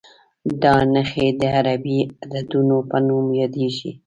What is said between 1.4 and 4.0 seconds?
عربي عددونو په نوم یادېږي.